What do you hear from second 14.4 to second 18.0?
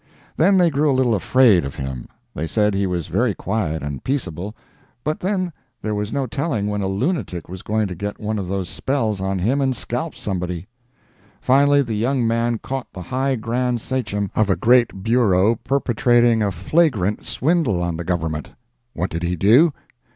a great bureau perpetrating a flagrant swindle on